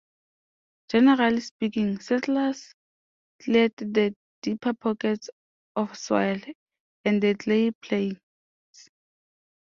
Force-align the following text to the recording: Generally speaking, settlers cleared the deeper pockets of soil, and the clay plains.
Generally 0.89 1.41
speaking, 1.41 1.99
settlers 1.99 2.73
cleared 3.39 3.75
the 3.77 4.15
deeper 4.41 4.73
pockets 4.73 5.29
of 5.75 5.95
soil, 5.95 6.39
and 7.05 7.21
the 7.21 7.35
clay 7.35 7.69
plains. 7.69 8.17